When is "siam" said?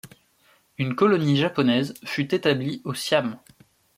2.95-3.37